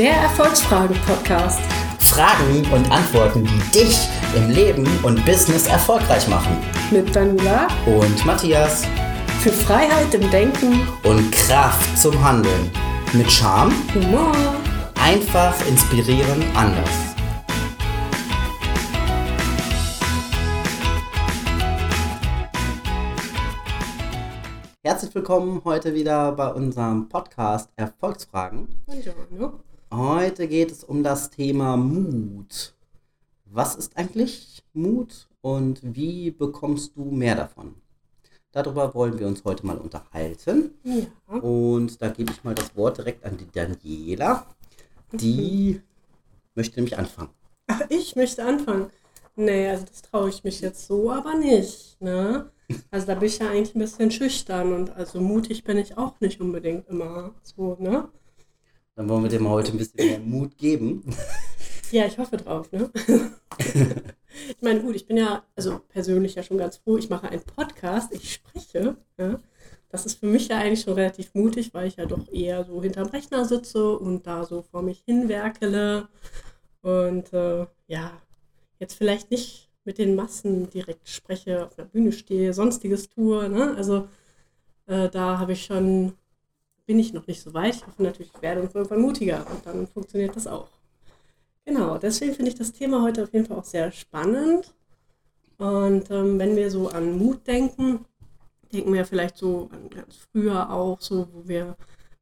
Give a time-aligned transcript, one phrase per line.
[0.00, 1.60] Der Erfolgsfragen-Podcast.
[1.98, 6.56] Fragen und Antworten, die dich im Leben und Business erfolgreich machen.
[6.90, 8.86] Mit Daniela Und Matthias.
[9.42, 12.70] für Freiheit im Denken, Und Kraft zum Handeln.
[13.12, 14.32] Mit Charme, Humor.
[14.94, 16.88] einfach inspirieren, anders.
[24.82, 28.66] Herzlich willkommen heute wieder bei unserem Podcast Erfolgsfragen.
[28.86, 29.69] Buongiorno.
[29.92, 32.74] Heute geht es um das Thema Mut.
[33.46, 37.74] Was ist eigentlich Mut und wie bekommst du mehr davon?
[38.52, 40.78] Darüber wollen wir uns heute mal unterhalten.
[40.84, 41.38] Ja.
[41.38, 44.46] Und da gebe ich mal das Wort direkt an die Daniela.
[45.10, 45.80] Die
[46.54, 47.30] möchte nämlich anfangen.
[47.66, 48.90] Ach, ich möchte anfangen.
[49.34, 52.00] Nee, also das traue ich mich jetzt so aber nicht.
[52.00, 52.52] Ne?
[52.92, 56.20] Also da bin ich ja eigentlich ein bisschen schüchtern und also mutig bin ich auch
[56.20, 58.08] nicht unbedingt immer so, ne?
[58.94, 61.04] Dann wollen wir mal heute ein bisschen mehr Mut geben.
[61.92, 62.88] Ja, ich hoffe drauf, ne?
[63.58, 67.42] ich meine, gut, ich bin ja, also persönlich ja schon ganz froh, ich mache einen
[67.42, 69.40] Podcast, ich spreche, ja?
[69.88, 72.80] Das ist für mich ja eigentlich schon relativ mutig, weil ich ja doch eher so
[72.80, 76.08] hinterm Rechner sitze und da so vor mich hinwerkele
[76.82, 78.12] und äh, ja,
[78.78, 83.74] jetzt vielleicht nicht mit den Massen direkt spreche, auf der Bühne stehe, sonstiges tue, ne?
[83.76, 84.08] Also
[84.86, 86.12] äh, da habe ich schon,
[86.90, 87.76] bin ich noch nicht so weit.
[87.76, 90.66] Ich hoffe natürlich, ich werde irgendwann mutiger und dann funktioniert das auch.
[91.64, 94.74] Genau, deswegen finde ich das Thema heute auf jeden Fall auch sehr spannend.
[95.56, 98.04] Und ähm, wenn wir so an Mut denken,
[98.72, 101.76] denken wir vielleicht so an ganz früher auch, so wo wir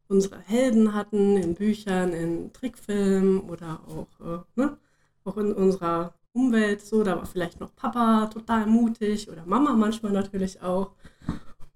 [0.07, 4.77] unsere Helden hatten in Büchern, in Trickfilmen oder auch, äh, ne,
[5.25, 7.03] auch in unserer Umwelt so.
[7.05, 10.91] Da war vielleicht noch Papa total mutig oder Mama manchmal natürlich auch.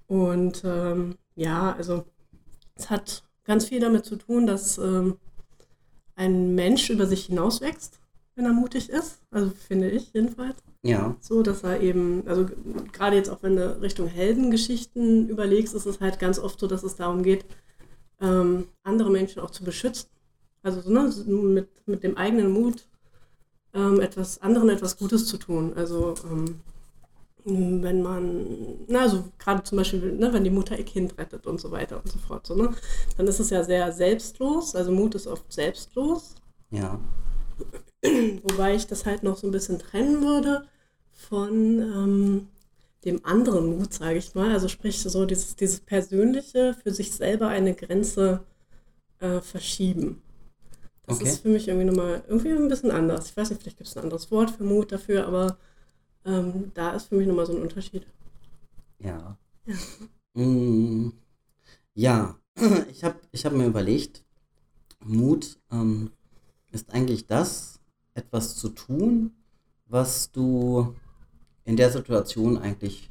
[0.08, 2.04] Und ähm, ja, also
[2.74, 5.16] es hat ganz viel damit zu tun, dass ähm,
[6.14, 7.98] ein Mensch über sich hinauswächst,
[8.34, 9.20] wenn er mutig ist.
[9.30, 10.56] Also finde ich jedenfalls.
[10.82, 12.46] Ja, So, dass er eben, also
[12.92, 16.82] gerade jetzt auch wenn du Richtung Heldengeschichten überlegst, ist es halt ganz oft so, dass
[16.82, 17.44] es darum geht,
[18.20, 20.08] ähm, andere Menschen auch zu beschützen.
[20.62, 22.86] Also so, ne, mit, mit dem eigenen Mut
[23.74, 25.72] ähm, etwas anderen etwas Gutes zu tun.
[25.74, 26.60] Also ähm,
[27.44, 28.46] wenn man,
[28.88, 31.98] na, so gerade zum Beispiel, ne, wenn die Mutter ihr Kind rettet und so weiter
[32.02, 32.74] und so fort, so, ne,
[33.16, 34.74] dann ist es ja sehr selbstlos.
[34.76, 36.34] Also Mut ist oft selbstlos.
[36.70, 36.98] ja,
[38.42, 40.66] Wobei ich das halt noch so ein bisschen trennen würde
[41.12, 42.48] von ähm,
[43.04, 44.52] dem anderen Mut, sage ich mal.
[44.52, 48.44] Also sprich so dieses, dieses persönliche, für sich selber eine Grenze
[49.20, 50.22] äh, verschieben.
[51.08, 51.34] Das Okay.
[51.34, 53.30] ist für mich irgendwie nochmal irgendwie ein bisschen anders.
[53.30, 55.58] Ich weiß nicht, vielleicht gibt es ein anderes Wort für Mut dafür, aber
[56.24, 58.06] ähm, da ist für mich nochmal so ein Unterschied.
[58.98, 59.36] ja.
[59.66, 59.74] Ja.
[60.34, 61.12] Mm,
[61.94, 62.36] ja,
[62.90, 64.24] ich habe ich hab mir überlegt,
[65.00, 66.12] Mut ähm,
[66.70, 67.80] ist eigentlich das,
[68.14, 69.32] etwas zu tun,
[69.86, 70.94] was du
[71.64, 73.10] in der Situation eigentlich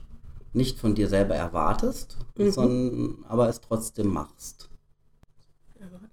[0.54, 2.52] nicht von dir selber erwartest, Mhm.
[2.52, 4.70] sondern aber es trotzdem machst.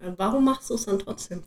[0.00, 1.42] Äh, Warum machst du es dann trotzdem?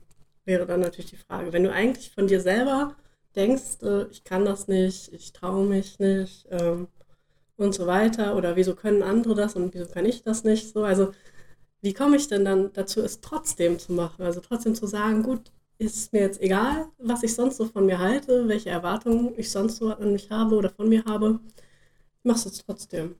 [0.45, 1.53] Wäre dann natürlich die Frage.
[1.53, 2.95] Wenn du eigentlich von dir selber
[3.35, 6.87] denkst, äh, ich kann das nicht, ich traue mich nicht ähm,
[7.57, 10.73] und so weiter, oder wieso können andere das und wieso kann ich das nicht?
[10.73, 11.13] So, also
[11.81, 14.23] wie komme ich denn dann dazu, es trotzdem zu machen?
[14.23, 17.99] Also trotzdem zu sagen, gut, ist mir jetzt egal, was ich sonst so von mir
[17.99, 21.39] halte, welche Erwartungen ich sonst so an mich habe oder von mir habe,
[22.19, 23.15] ich mache es trotzdem.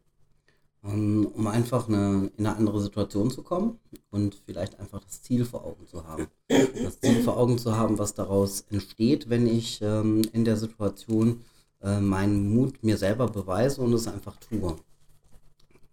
[0.84, 3.78] Ähm, um einfach eine, in eine andere Situation zu kommen
[4.10, 6.26] und vielleicht einfach das Ziel vor Augen zu haben.
[6.48, 11.42] Das Ziel vor Augen zu haben, was daraus entsteht, wenn ich ähm, in der Situation
[11.84, 14.76] äh, meinen Mut mir selber beweise und es einfach tue.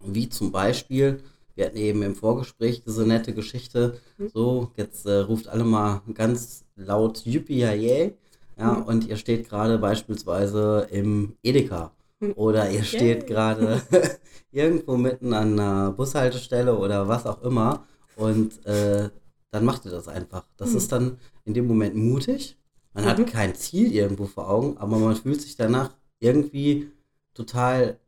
[0.00, 1.20] Wie zum Beispiel,
[1.55, 3.99] wir hatten eben im Vorgespräch diese nette Geschichte,
[4.32, 8.15] so, jetzt äh, ruft alle mal ganz laut Yippie yay,
[8.56, 8.82] ja, Mhm.
[8.84, 11.97] und ihr steht gerade beispielsweise im Edeka Mhm.
[12.34, 13.80] Oder ihr steht gerade
[14.52, 19.10] irgendwo mitten an einer Bushaltestelle oder was auch immer und äh,
[19.50, 20.44] dann macht ihr das einfach.
[20.56, 20.76] Das Mhm.
[20.76, 22.56] ist dann in dem Moment mutig.
[22.93, 23.26] Man hat Mhm.
[23.26, 26.90] kein Ziel irgendwo vor Augen, aber man fühlt sich danach irgendwie
[27.34, 27.98] total,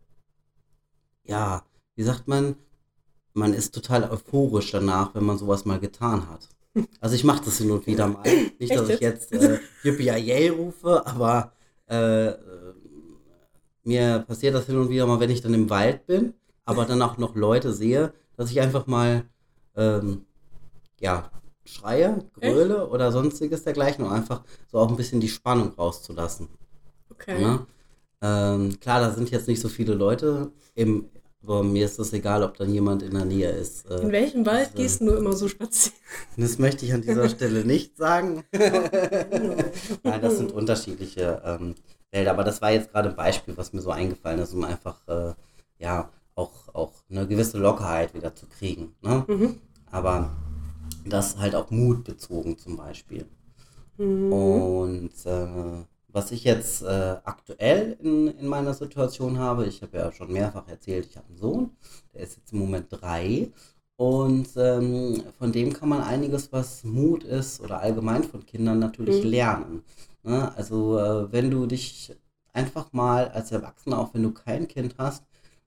[1.25, 1.65] ja,
[1.95, 2.57] wie sagt man,
[3.33, 6.49] man ist total euphorisch danach, wenn man sowas mal getan hat.
[7.01, 8.23] Also ich mache das hin und wieder mal.
[8.61, 11.53] Nicht, dass ich jetzt äh, Yippie rufe, aber
[11.87, 12.29] äh,
[13.85, 16.35] mir passiert das hin und wieder mal, wenn ich dann im Wald bin,
[16.65, 19.25] aber dann auch noch Leute sehe, dass ich einfach mal
[19.77, 20.27] ähm,
[21.01, 21.31] ja,
[21.65, 26.49] schreie, gröle oder sonstiges dergleichen und einfach so auch ein bisschen die Spannung rauszulassen.
[27.11, 27.41] Okay.
[27.41, 27.67] Ne?
[28.23, 31.09] Ähm, klar, da sind jetzt nicht so viele Leute im
[31.43, 33.91] Aber mir ist das egal, ob dann jemand in der Nähe ist.
[33.91, 35.99] Äh, in welchem Wald das, gehst du immer so spazieren?
[36.37, 38.45] Das möchte ich an dieser Stelle nicht sagen.
[38.53, 41.75] Nein, das sind unterschiedliche ähm,
[42.11, 42.33] Wälder.
[42.33, 45.35] Aber das war jetzt gerade ein Beispiel, was mir so eingefallen ist, um einfach äh,
[45.79, 48.95] ja auch, auch eine gewisse Lockerheit wieder zu kriegen.
[49.03, 49.25] Ne?
[49.27, 49.57] Mhm.
[49.91, 50.31] Aber
[51.05, 53.27] das halt auch Mut bezogen zum Beispiel.
[53.99, 54.33] Mhm.
[54.33, 60.13] Und äh, was ich jetzt äh, aktuell in, in meiner Situation habe, ich habe ja
[60.13, 61.71] schon mehrfach erzählt, ich habe einen Sohn,
[62.15, 63.51] der ist jetzt im Moment drei.
[63.97, 69.23] Und ähm, von dem kann man einiges, was Mut ist oder allgemein von Kindern natürlich
[69.23, 69.31] mhm.
[69.31, 69.83] lernen.
[70.23, 70.53] Ne?
[70.57, 72.15] Also äh, wenn du dich
[72.53, 75.25] einfach mal als Erwachsener, auch wenn du kein Kind hast,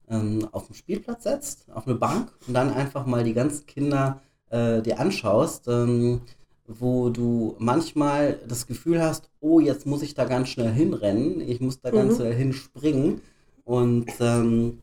[0.10, 4.22] ähm, auf den Spielplatz setzt, auf eine Bank und dann einfach mal die ganzen Kinder
[4.50, 6.22] äh, dir anschaust, ähm,
[6.68, 11.60] wo du manchmal das Gefühl hast, oh, jetzt muss ich da ganz schnell hinrennen, ich
[11.60, 11.96] muss da mhm.
[11.96, 13.22] ganz schnell hinspringen.
[13.66, 14.80] Und ähm,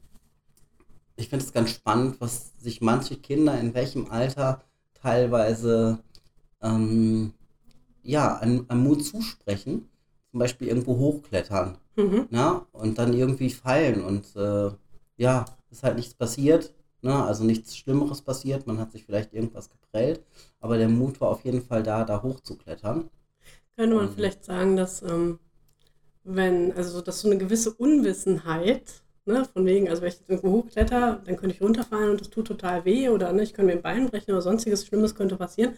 [1.16, 4.62] ich finde es ganz spannend, was sich manche Kinder in welchem Alter
[4.94, 5.98] teilweise
[6.62, 7.32] ähm,
[8.02, 9.88] ja, an, an Mut zusprechen.
[10.30, 12.26] Zum Beispiel irgendwo hochklettern mhm.
[12.30, 12.52] na?
[12.52, 14.70] Ne, und dann irgendwie fallen und äh,
[15.16, 16.72] ja, ist halt nichts passiert.
[17.02, 17.14] Ne?
[17.14, 20.22] Also nichts Schlimmeres passiert, man hat sich vielleicht irgendwas geprellt,
[20.60, 23.08] aber der Mut war auf jeden Fall da, da hochzuklettern.
[23.76, 25.38] Könnte man ähm, vielleicht sagen, dass ähm,
[26.24, 30.58] wenn, also dass so eine gewisse Unwissenheit, ne, von wegen, also wenn ich jetzt irgendwo
[30.58, 33.78] hochkletter, dann könnte ich runterfallen und das tut total weh oder ne, ich könnte mir
[33.78, 35.74] ein Bein brechen oder sonstiges Schlimmes könnte passieren.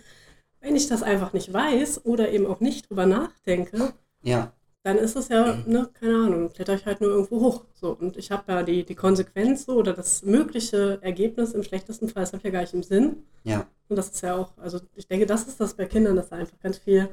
[0.62, 3.92] Wenn ich das einfach nicht weiß oder eben auch nicht drüber nachdenke,
[4.22, 7.64] ja dann ist es ja, ne, keine Ahnung, kletter ich halt nur irgendwo hoch.
[7.74, 12.08] So, und ich habe ja die, die Konsequenz so, oder das mögliche Ergebnis im schlechtesten
[12.08, 13.22] Fall, das habe ich ja gar nicht im Sinn.
[13.44, 13.68] Ja.
[13.88, 16.36] Und das ist ja auch, also ich denke, das ist das bei Kindern, dass da
[16.36, 17.08] einfach ganz viel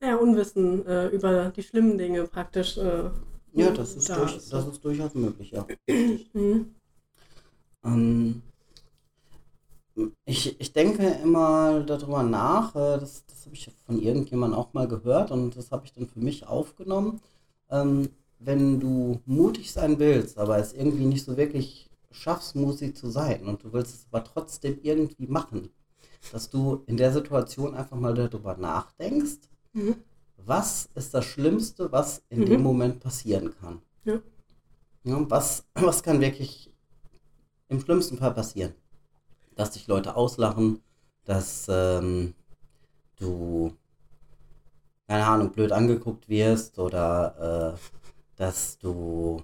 [0.00, 2.78] naja, Unwissen äh, über die schlimmen Dinge praktisch.
[2.78, 3.10] Äh,
[3.52, 5.66] ja, das ist, da durch, ist, das ist durchaus möglich, ja.
[6.32, 6.74] mhm.
[7.84, 8.42] ähm,
[10.24, 14.88] ich, ich denke immer darüber nach, äh, das, das habe ich von irgendjemandem auch mal
[14.88, 17.20] gehört und das habe ich dann für mich aufgenommen.
[17.70, 23.10] Ähm, wenn du mutig sein willst, aber es irgendwie nicht so wirklich schaffst, mutig zu
[23.10, 25.70] sein und du willst es aber trotzdem irgendwie machen,
[26.32, 29.40] dass du in der Situation einfach mal darüber nachdenkst,
[29.74, 29.96] mhm.
[30.38, 32.46] was ist das Schlimmste, was in mhm.
[32.46, 33.82] dem Moment passieren kann.
[34.04, 34.20] Ja.
[35.04, 36.70] Ja, was, was kann wirklich
[37.68, 38.74] im schlimmsten Fall passieren?
[39.54, 40.82] Dass dich Leute auslachen,
[41.24, 42.34] dass ähm,
[43.16, 43.72] du,
[45.08, 47.78] keine Ahnung, blöd angeguckt wirst oder äh,
[48.36, 49.42] dass du,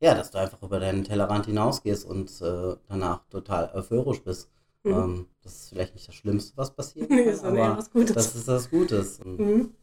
[0.00, 4.50] ja, dass du einfach über deinen Tellerrand hinausgehst und äh, danach total euphorisch bist.
[4.84, 4.92] Mhm.
[4.92, 7.10] Ähm, das ist vielleicht nicht das Schlimmste, was passiert.
[7.10, 8.14] Nee, ist aber was Gutes.
[8.14, 9.18] Das ist das Gutes.
[9.24, 9.74] Mhm.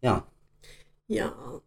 [0.00, 0.26] Ja.
[1.06, 1.60] Ja.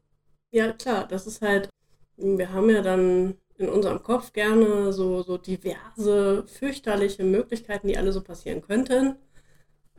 [0.51, 1.69] Ja, klar, das ist halt,
[2.17, 8.11] wir haben ja dann in unserem Kopf gerne so, so diverse, fürchterliche Möglichkeiten, die alle
[8.11, 9.15] so passieren könnten,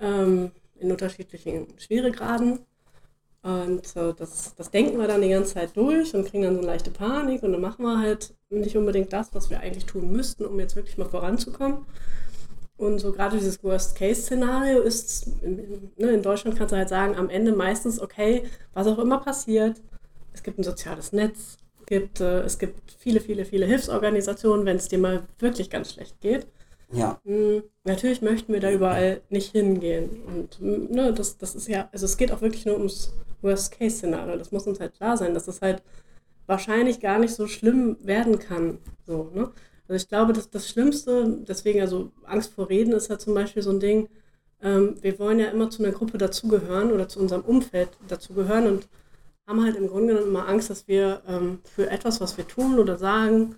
[0.01, 2.61] ähm, in unterschiedlichen Schweregraden.
[3.43, 6.63] Und äh, das, das denken wir dann die ganze Zeit durch und kriegen dann so
[6.63, 10.45] leichte Panik und dann machen wir halt nicht unbedingt das, was wir eigentlich tun müssten,
[10.45, 11.87] um jetzt wirklich mal voranzukommen.
[12.77, 17.55] Und so gerade dieses Worst-Case-Szenario ist, ne, in Deutschland kannst du halt sagen, am Ende
[17.55, 18.45] meistens, okay,
[18.75, 19.81] was auch immer passiert,
[20.35, 21.57] es gibt ein soziales Netz,
[21.87, 26.21] gibt, äh, es gibt viele, viele, viele Hilfsorganisationen, wenn es dir mal wirklich ganz schlecht
[26.21, 26.47] geht.
[26.93, 27.21] Ja.
[27.25, 30.23] Mhm, natürlich möchten wir da überall nicht hingehen.
[30.27, 33.13] Und ne, das, das ist ja, also es geht auch wirklich nur ums
[33.43, 34.37] Worst-Case-Szenario.
[34.37, 35.83] Das muss uns halt klar sein, dass das halt
[36.47, 38.79] wahrscheinlich gar nicht so schlimm werden kann.
[39.07, 39.51] So, ne?
[39.89, 43.63] Also ich glaube, dass das Schlimmste, deswegen also Angst vor Reden ist halt zum Beispiel
[43.63, 44.09] so ein Ding,
[44.63, 48.89] ähm, wir wollen ja immer zu einer Gruppe dazugehören oder zu unserem Umfeld dazugehören und
[49.47, 52.79] haben halt im Grunde genommen immer Angst, dass wir ähm, für etwas, was wir tun
[52.79, 53.57] oder sagen,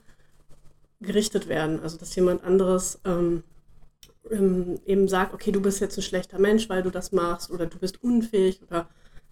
[1.00, 1.80] gerichtet werden.
[1.80, 3.42] Also dass jemand anderes ähm,
[4.30, 7.66] ähm, eben sagt, okay, du bist jetzt ein schlechter Mensch, weil du das machst oder
[7.66, 8.88] du bist unfähig oder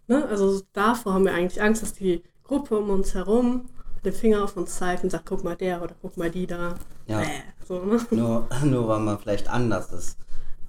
[0.08, 0.26] ne?
[0.26, 3.68] Also davor haben wir eigentlich Angst, dass die Gruppe um uns herum
[4.04, 6.76] den Finger auf uns zeigt und sagt, guck mal der oder guck mal die da.
[7.06, 7.22] Ja.
[7.22, 7.26] Äh,
[7.66, 8.00] so, ne?
[8.10, 10.18] nur, nur weil man vielleicht anders ist.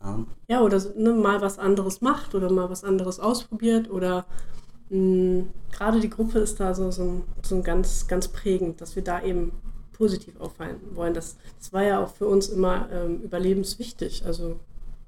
[0.04, 4.26] Ja, ja oder ne, mal was anderes macht oder mal was anderes ausprobiert oder
[4.90, 9.22] hm, gerade die Gruppe ist da so, so, so ganz, ganz prägend, dass wir da
[9.22, 9.52] eben
[9.94, 11.14] positiv auffallen wollen.
[11.14, 14.24] Das, das war ja auch für uns immer ähm, überlebenswichtig.
[14.26, 14.60] Also,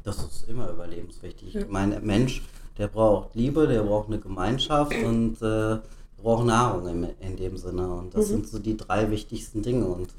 [0.04, 1.54] das ist immer überlebenswichtig.
[1.54, 1.62] Ja.
[1.62, 2.42] Ich meine, Mensch,
[2.78, 5.78] der braucht Liebe, der braucht eine Gemeinschaft und äh,
[6.22, 7.92] braucht Nahrung in, in dem Sinne.
[7.94, 8.30] Und das mhm.
[8.30, 9.86] sind so die drei wichtigsten Dinge.
[9.86, 10.14] Und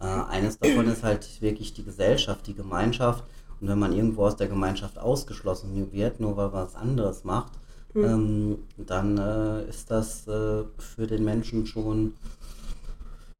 [0.00, 3.24] äh, eines davon ist halt wirklich die Gesellschaft, die Gemeinschaft.
[3.60, 7.52] Und wenn man irgendwo aus der Gemeinschaft ausgeschlossen wird, nur weil man was anderes macht,
[7.94, 8.04] mhm.
[8.04, 12.14] ähm, dann äh, ist das äh, für den Menschen schon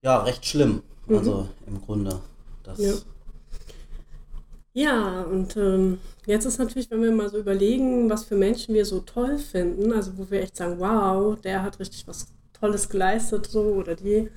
[0.03, 0.83] ja, recht schlimm.
[1.07, 1.19] Mhm.
[1.19, 2.21] Also im Grunde.
[2.63, 2.93] Das ja.
[4.77, 8.85] Ja, und ähm, jetzt ist natürlich, wenn wir mal so überlegen, was für Menschen wir
[8.85, 13.47] so toll finden, also wo wir echt sagen, wow, der hat richtig was Tolles geleistet,
[13.47, 14.29] so oder die,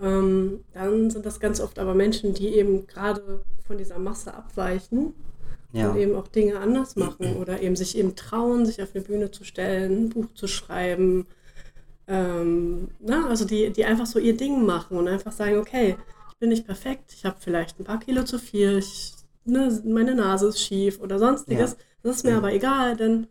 [0.00, 5.12] ähm, dann sind das ganz oft aber Menschen, die eben gerade von dieser Masse abweichen
[5.74, 5.90] ja.
[5.90, 9.30] und eben auch Dinge anders machen oder eben sich eben trauen, sich auf eine Bühne
[9.30, 11.26] zu stellen, ein Buch zu schreiben.
[12.06, 15.96] Ähm, na, also die, die einfach so ihr Ding machen und einfach sagen, okay,
[16.30, 19.14] ich bin nicht perfekt, ich habe vielleicht ein paar Kilo zu viel, ich
[19.44, 21.72] ne, meine Nase ist schief oder sonstiges.
[21.72, 21.76] Ja.
[22.02, 23.26] Das ist mir aber egal, denn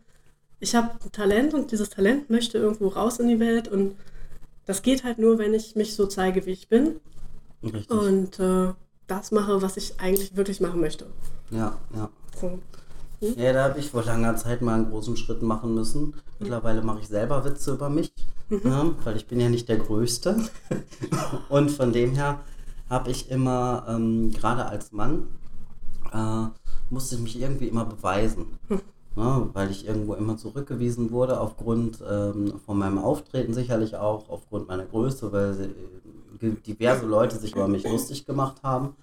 [0.60, 3.96] ich habe ein Talent und dieses Talent möchte irgendwo raus in die Welt und
[4.66, 7.00] das geht halt nur, wenn ich mich so zeige, wie ich bin.
[7.62, 7.90] Richtig.
[7.90, 8.72] Und äh,
[9.06, 11.06] das mache, was ich eigentlich wirklich machen möchte.
[11.50, 12.08] Ja, ja.
[12.40, 12.58] So.
[13.20, 13.34] Hm?
[13.36, 16.14] Ja, da habe ich vor langer Zeit mal einen großen Schritt machen müssen.
[16.38, 18.12] Mittlerweile mache ich selber Witze über mich,
[18.48, 18.60] mhm.
[18.64, 20.36] ja, weil ich bin ja nicht der Größte.
[21.48, 22.40] und von dem her
[22.90, 25.28] habe ich immer, ähm, gerade als Mann,
[26.12, 26.46] äh,
[26.90, 28.58] musste ich mich irgendwie immer beweisen.
[28.68, 28.80] Hm.
[29.16, 34.66] Ne, weil ich irgendwo immer zurückgewiesen wurde, aufgrund ähm, von meinem Auftreten sicherlich auch, aufgrund
[34.66, 35.68] meiner Größe, weil äh,
[36.52, 38.96] diverse Leute sich über mich lustig gemacht haben.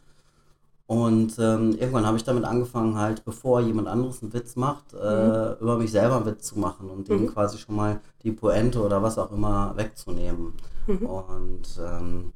[0.87, 4.97] Und ähm, irgendwann habe ich damit angefangen, halt, bevor jemand anderes einen Witz macht, äh,
[4.97, 5.55] mhm.
[5.61, 7.17] über mich selber einen Witz zu machen und mhm.
[7.17, 10.53] dem quasi schon mal die Pointe oder was auch immer wegzunehmen.
[10.87, 11.05] Mhm.
[11.05, 12.33] Und ähm,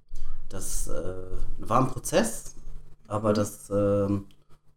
[0.48, 1.16] das äh,
[1.60, 2.56] war ein Prozess,
[3.10, 4.26] aber das ähm,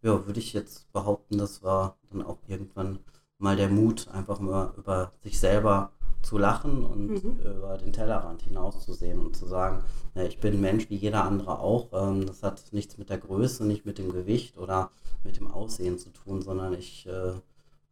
[0.01, 2.99] ja, würde ich jetzt behaupten, das war dann auch irgendwann
[3.37, 7.39] mal der Mut, einfach mal über sich selber zu lachen und mhm.
[7.39, 9.83] über den Tellerrand hinauszusehen und zu sagen,
[10.15, 11.89] ja, ich bin ein Mensch wie jeder andere auch.
[11.93, 14.91] Ähm, das hat nichts mit der Größe, nicht mit dem Gewicht oder
[15.23, 17.33] mit dem Aussehen zu tun, sondern ich äh,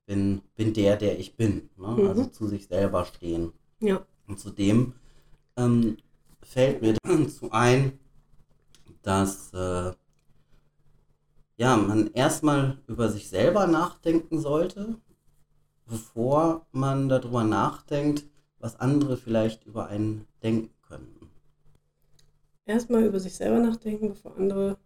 [0.06, 1.70] bin, bin der, der ich bin.
[1.78, 1.88] Ne?
[1.88, 2.08] Mhm.
[2.08, 3.54] Also zu sich selber stehen.
[3.80, 4.02] Ja.
[4.28, 4.94] Und zudem
[5.56, 5.98] ähm,
[6.42, 8.00] fällt mir dazu ein,
[9.02, 9.94] dass äh,
[11.58, 14.98] ja, man erstmal über sich selber nachdenken sollte,
[15.88, 18.26] bevor man darüber nachdenkt,
[18.60, 21.30] was andere vielleicht über einen denken könnten.
[22.66, 24.78] Erstmal über sich selber nachdenken, bevor andere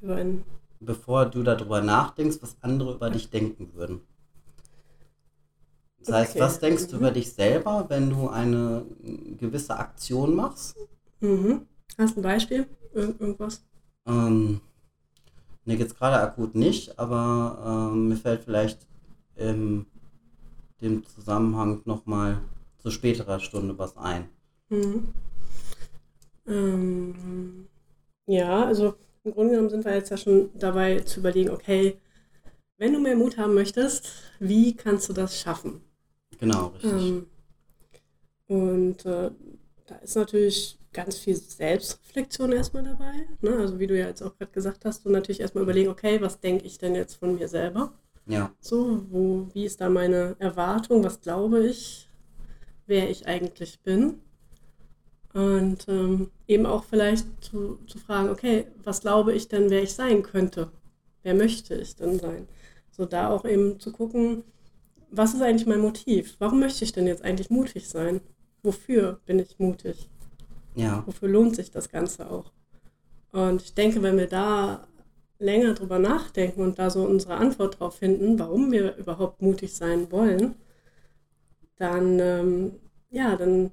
[0.00, 0.44] über einen.
[0.80, 4.00] Bevor du darüber nachdenkst, was andere über dich denken würden.
[5.98, 6.40] Das heißt, okay.
[6.40, 6.88] was denkst mhm.
[6.88, 8.84] du über dich selber, wenn du eine
[9.38, 10.76] gewisse Aktion machst?
[11.20, 11.66] Mhm.
[11.98, 12.66] Hast du ein Beispiel?
[12.94, 13.64] Ir irgendwas?
[14.06, 14.60] Ähm,
[15.66, 18.86] Ne, jetzt gerade akut nicht, aber ähm, mir fällt vielleicht
[19.34, 19.84] in
[20.80, 22.40] dem Zusammenhang nochmal
[22.78, 24.28] zu späterer Stunde was ein.
[24.68, 25.08] Mhm.
[26.46, 27.66] Ähm,
[28.26, 31.98] ja, also im Grunde genommen sind wir jetzt ja schon dabei zu überlegen, okay,
[32.78, 35.80] wenn du mehr Mut haben möchtest, wie kannst du das schaffen?
[36.38, 36.92] Genau, richtig.
[36.92, 37.26] Ähm,
[38.48, 39.30] und äh,
[39.86, 43.26] da ist natürlich ganz viel Selbstreflexion erstmal dabei.
[43.40, 43.56] Ne?
[43.56, 46.40] Also wie du ja jetzt auch gerade gesagt hast, du natürlich erstmal überlegen, okay, was
[46.40, 47.92] denke ich denn jetzt von mir selber?
[48.26, 48.52] Ja.
[48.60, 51.04] So, wo, wie ist da meine Erwartung?
[51.04, 52.08] Was glaube ich,
[52.86, 54.20] wer ich eigentlich bin?
[55.32, 59.92] Und ähm, eben auch vielleicht zu, zu fragen, okay, was glaube ich denn, wer ich
[59.92, 60.70] sein könnte?
[61.22, 62.48] Wer möchte ich denn sein?
[62.90, 64.44] So da auch eben zu gucken,
[65.10, 66.36] was ist eigentlich mein Motiv?
[66.38, 68.20] Warum möchte ich denn jetzt eigentlich mutig sein?
[68.62, 70.08] Wofür bin ich mutig?
[70.74, 71.02] Ja.
[71.06, 72.52] Wofür lohnt sich das Ganze auch?
[73.32, 74.86] Und ich denke, wenn wir da
[75.38, 80.10] länger drüber nachdenken und da so unsere Antwort drauf finden, warum wir überhaupt mutig sein
[80.10, 80.54] wollen,
[81.76, 82.72] dann, ähm,
[83.10, 83.70] ja, dann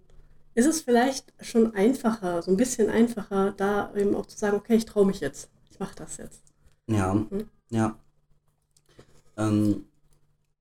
[0.56, 4.76] ist es vielleicht schon einfacher, so ein bisschen einfacher, da eben auch zu sagen, okay,
[4.76, 6.44] ich traue mich jetzt, ich mache das jetzt.
[6.88, 7.50] Ja, mhm.
[7.70, 7.98] ja.
[9.38, 9.86] Ähm,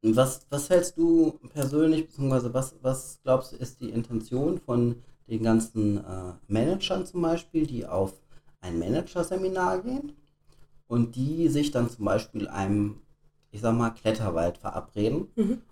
[0.03, 5.43] was, was hältst du persönlich, beziehungsweise was, was glaubst du, ist die Intention von den
[5.43, 8.15] ganzen äh, Managern zum Beispiel, die auf
[8.61, 10.13] ein Managerseminar gehen
[10.93, 12.97] und die sich dann zum Beispiel einem,
[13.51, 15.29] ich sag mal, Kletterwald verabreden.
[15.37, 15.63] Mhm.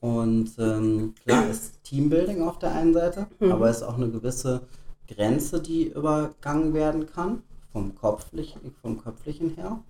[0.00, 3.52] Und ähm, klar ist Teambuilding auf der einen Seite, mhm.
[3.52, 4.62] aber es ist auch eine gewisse
[5.06, 9.82] Grenze, die übergangen werden kann, vom, Kopflichen, vom Köpflichen her.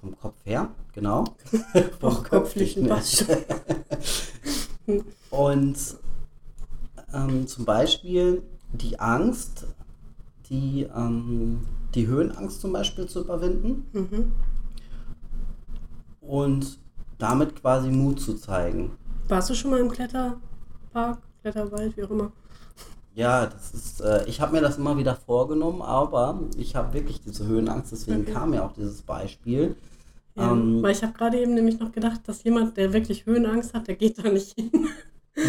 [0.00, 1.24] Vom Kopf her, genau.
[2.00, 2.88] vom Köpflichen.
[5.30, 5.76] und
[7.12, 9.66] ähm, zum Beispiel die Angst,
[10.48, 14.32] die, ähm, die Höhenangst zum Beispiel zu überwinden mhm.
[16.20, 16.78] und
[17.18, 18.92] damit quasi Mut zu zeigen.
[19.28, 22.32] Warst du schon mal im Kletterpark, Kletterwald, wie auch immer?
[23.14, 27.20] Ja, das ist, äh, ich habe mir das immer wieder vorgenommen, aber ich habe wirklich
[27.20, 28.32] diese Höhenangst, deswegen okay.
[28.32, 29.76] kam ja auch dieses Beispiel.
[30.36, 33.74] Ja, ähm, weil ich habe gerade eben nämlich noch gedacht, dass jemand, der wirklich Höhenangst
[33.74, 34.70] hat, der geht da nicht hin.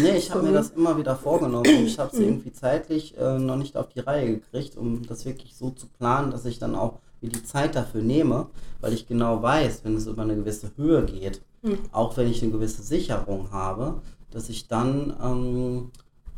[0.00, 1.66] Nee, ich habe mir das immer wieder vorgenommen.
[1.86, 2.24] Ich habe es Mhm.
[2.26, 6.30] irgendwie zeitlich äh, noch nicht auf die Reihe gekriegt, um das wirklich so zu planen,
[6.30, 8.46] dass ich dann auch mir die Zeit dafür nehme,
[8.80, 11.78] weil ich genau weiß, wenn es über eine gewisse Höhe geht, Mhm.
[11.92, 15.90] auch wenn ich eine gewisse Sicherung habe, dass ich dann ähm,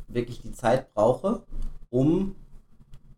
[0.09, 1.43] wirklich die Zeit brauche,
[1.91, 2.35] um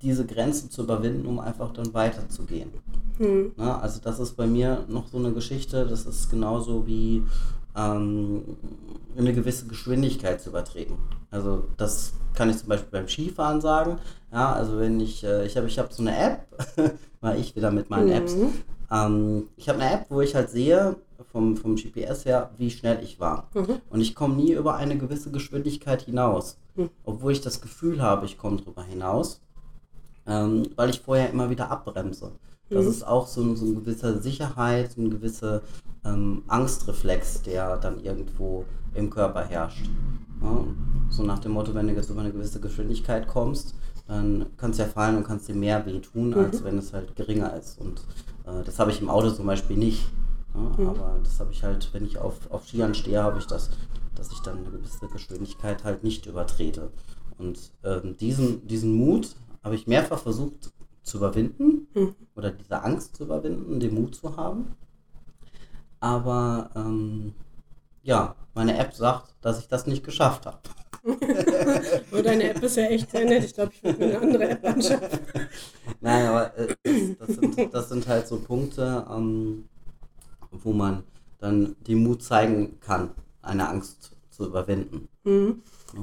[0.02, 2.70] diese Grenzen zu überwinden, um einfach dann weiterzugehen.
[3.18, 3.52] Hm.
[3.56, 3.80] Ne?
[3.80, 7.24] Also das ist bei mir noch so eine Geschichte, das ist genauso wie
[7.76, 8.42] ähm,
[9.16, 10.96] eine gewisse Geschwindigkeit zu übertreten.
[11.30, 13.98] Also das kann ich zum Beispiel beim Skifahren sagen.
[14.32, 16.46] Ja, also wenn ich, äh, ich habe ich hab so eine App,
[17.20, 18.52] weil ich wieder mit meinen Apps, Mhm.
[18.90, 20.96] ähm, ich habe eine App, wo ich halt sehe,
[21.32, 23.48] vom, vom GPS her, wie schnell ich war.
[23.54, 23.80] Mhm.
[23.90, 26.58] Und ich komme nie über eine gewisse Geschwindigkeit hinaus.
[26.76, 26.90] Hm.
[27.04, 29.40] Obwohl ich das Gefühl habe, ich komme drüber hinaus,
[30.26, 32.32] ähm, weil ich vorher immer wieder abbremse.
[32.68, 32.90] Das Mhm.
[32.90, 35.62] ist auch so so ein gewisser Sicherheit, ein gewisser
[36.06, 39.88] ähm, Angstreflex, der dann irgendwo im Körper herrscht.
[40.42, 40.64] Ja,
[41.08, 43.74] so nach dem Motto, wenn du jetzt über eine gewisse Geschwindigkeit kommst,
[44.06, 46.64] dann kannst du ja fallen und kannst dir mehr wehtun, als Mhm.
[46.64, 47.80] wenn es halt geringer ist.
[47.80, 48.00] Und
[48.46, 50.06] äh, das habe ich im Auto zum Beispiel nicht.
[50.54, 50.88] Ja, Mhm.
[50.88, 53.70] Aber das habe ich halt, wenn ich auf, auf Skiern stehe, habe ich das,
[54.14, 56.90] dass ich dann eine gewisse Geschwindigkeit halt nicht übertrete.
[57.38, 60.72] Und ähm, diesen, diesen Mut habe ich mehrfach versucht
[61.02, 62.14] zu überwinden Mhm.
[62.34, 64.72] oder diese Angst zu überwinden, den Mut zu haben.
[66.06, 67.34] Aber ähm,
[68.04, 70.60] ja, meine App sagt, dass ich das nicht geschafft habe.
[72.12, 73.44] Oh, deine App ist ja echt sehr nett.
[73.44, 75.20] Ich glaube, ich würde mir eine andere App anschaffen.
[76.00, 79.68] Nein, aber äh, das, das, sind, das sind halt so Punkte, ähm,
[80.50, 81.04] wo man
[81.38, 85.06] dann den Mut zeigen kann, eine Angst zu überwinden.
[85.22, 85.62] Mhm.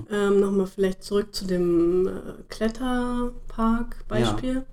[0.10, 4.66] Ähm, Nochmal vielleicht zurück zu dem äh, Kletterpark-Beispiel.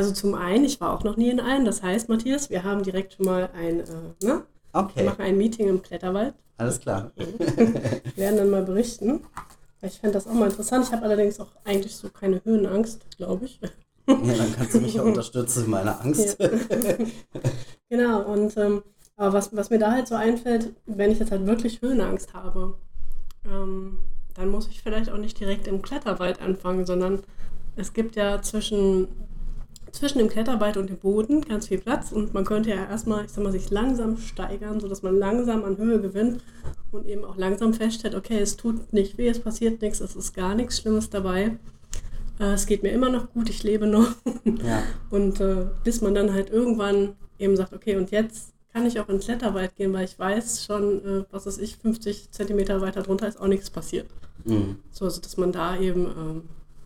[0.00, 1.66] Also zum einen, ich war auch noch nie in einem.
[1.66, 4.14] Das heißt, Matthias, wir haben direkt schon mal ein, äh, ne?
[4.22, 6.32] Wir Okay, machen ein Meeting im Kletterwald.
[6.56, 7.12] alles klar.
[7.16, 9.20] Wir werden dann mal berichten.
[9.82, 10.86] Ich fände das auch mal interessant.
[10.86, 13.60] Ich habe allerdings auch eigentlich so keine Höhenangst, glaube ich.
[14.08, 16.38] Ja, dann kannst du mich ja unterstützen in meiner Angst.
[16.40, 16.48] Ja.
[17.90, 18.82] genau, und ähm,
[19.18, 22.74] aber was, was mir da halt so einfällt, wenn ich jetzt halt wirklich Höhenangst habe,
[23.44, 23.98] ähm,
[24.32, 27.22] dann muss ich vielleicht auch nicht direkt im Kletterwald anfangen, sondern
[27.76, 29.08] es gibt ja zwischen,
[29.92, 33.30] zwischen dem Kletterwald und dem Boden ganz viel Platz und man könnte ja erstmal, ich
[33.30, 36.42] sag mal, sich langsam steigern, sodass man langsam an Höhe gewinnt
[36.90, 40.34] und eben auch langsam feststellt, okay, es tut nicht weh, es passiert nichts, es ist
[40.34, 41.58] gar nichts Schlimmes dabei.
[42.38, 44.08] Äh, es geht mir immer noch gut, ich lebe noch.
[44.64, 48.98] Ja, Und äh, bis man dann halt irgendwann eben sagt, okay, und jetzt kann ich
[49.00, 53.02] auch in Kletterwald gehen, weil ich weiß schon, äh, was weiß ich, 50 Zentimeter weiter
[53.02, 54.06] drunter ist auch nichts passiert.
[54.44, 54.76] mhm.
[54.90, 56.42] So, also dass man da eben ähm,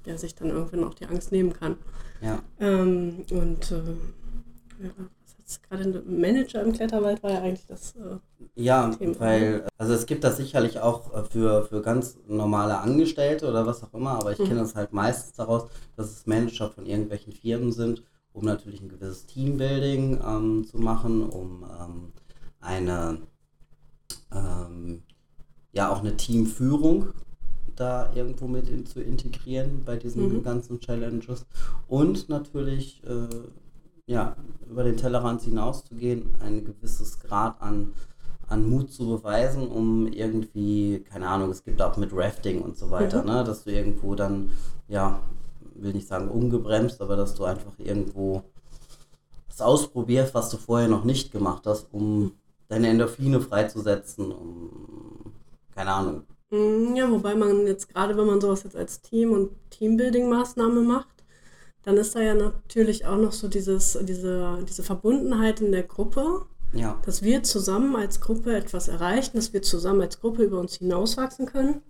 [0.06, 1.76] ja, sich dann irgendwann auch die Angst nehmen kann.
[2.24, 2.42] Ja.
[2.60, 3.82] Ähm, und äh,
[4.82, 4.90] ja,
[5.68, 7.94] gerade ein Manager im Kletterwald war ja eigentlich das.
[7.96, 8.18] Äh,
[8.56, 9.18] Ja, Thema.
[9.20, 13.82] weil, also es gibt das sicherlich auch äh, für, für ganz normale Angestellte oder was
[13.82, 14.44] auch immer, aber ich Mhm.
[14.44, 18.88] kenne das halt meistens daraus, dass es Manager von irgendwelchen Firmen sind, um natürlich ein
[18.88, 22.12] gewisses Teambuilding ähm, zu machen, um ähm,
[22.60, 23.18] eine,
[24.32, 25.02] ähm,
[25.72, 27.08] ja auch eine Teamführung
[27.76, 30.42] da irgendwo mit in, zu integrieren bei diesen Mhm.
[30.42, 31.46] ganzen Challenges
[31.88, 33.28] und natürlich äh,
[34.06, 34.36] ja,
[34.68, 37.92] über den Tellerrand hinauszugehen, ein gewisses Grad an,
[38.48, 42.90] an Mut zu beweisen, um irgendwie, keine Ahnung, es gibt auch mit Rafting und so
[42.90, 43.28] weiter, Mhm.
[43.28, 44.50] ne, dass du irgendwo dann,
[44.88, 45.20] ja,
[45.74, 48.44] will nicht sagen umgebremst, aber dass du einfach irgendwo
[49.48, 52.32] das ausprobierst, was du vorher noch nicht gemacht hast, um
[52.68, 55.32] deine Endorphine freizusetzen, um,
[55.74, 56.22] keine Ahnung.
[56.54, 61.08] Mm, Ja, wobei man jetzt gerade, wenn man sowas jetzt als Team- und Teambuilding-Maßnahme macht,
[61.84, 66.46] dann ist da ja natürlich auch noch so dieses, diese, diese Verbundenheit in der Gruppe,
[66.72, 70.76] Ja, dass wir zusammen als Gruppe etwas erreichen, dass wir zusammen als Gruppe über uns
[70.76, 71.82] hinauswachsen können.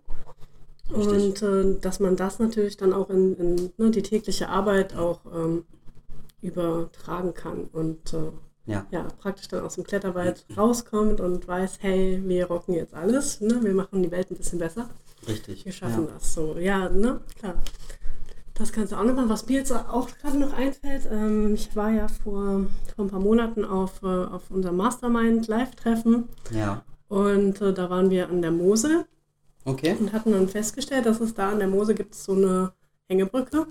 [0.94, 1.42] Richtig.
[1.42, 5.20] Und äh, dass man das natürlich dann auch in, in ne, die tägliche Arbeit auch
[5.34, 5.64] ähm,
[6.42, 8.30] übertragen kann und äh,
[8.66, 13.40] ja, ja, praktisch dann aus dem Kletterwald rauskommt und weiß, hey, wir rocken jetzt alles,
[13.40, 13.62] ne?
[13.62, 14.88] wir machen die Welt ein bisschen besser.
[15.28, 15.64] richtig.
[15.64, 16.12] Wir schaffen ja.
[16.14, 16.56] das so.
[16.58, 17.20] Ja, ne?
[17.38, 17.54] Klar.
[18.54, 19.28] Das kannst du auch nochmal.
[19.28, 23.20] Was mir jetzt auch gerade noch einfällt, ähm, ich war ja vor, vor ein paar
[23.20, 29.04] Monaten auf, äh, auf unserem Mastermind-Live-Treffen Ja, und äh, da waren wir an der Mosel
[29.64, 29.96] okay.
[29.98, 32.72] und hatten dann festgestellt, dass es da an der Mosel gibt so eine
[33.08, 33.66] Hängebrücke,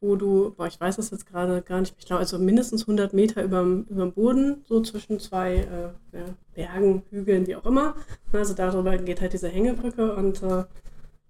[0.00, 3.12] wo du, boah, ich weiß das jetzt gerade gar nicht, ich glaube, also mindestens 100
[3.12, 7.94] Meter überm, überm Boden, so zwischen zwei äh, ja, Bergen, Hügeln, wie auch immer.
[8.32, 10.64] Also darüber geht halt diese Hängebrücke und äh,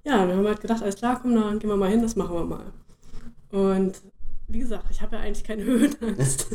[0.04, 2.34] ja, wir haben halt gedacht, alles klar, komm, dann gehen wir mal hin, das machen
[2.34, 2.72] wir mal.
[3.50, 4.00] Und
[4.48, 6.46] wie gesagt, ich habe ja eigentlich keine Höhenangst.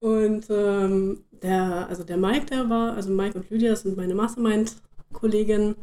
[0.00, 4.14] und ähm, der, also der Mike, der war, also Mike und Lydia, das sind meine
[4.14, 5.76] Mastermind-Kolleginnen,